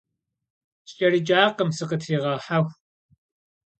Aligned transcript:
СкӀэрыкӀакъым, 0.89 1.69
сыкъытригъэхьэху. 1.77 2.73